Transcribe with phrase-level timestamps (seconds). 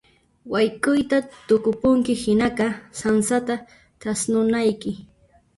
[0.53, 1.17] Wayk'uyta
[1.47, 2.67] tukupunki hinaqa
[2.99, 3.55] sansata
[4.01, 4.91] thasnunayki.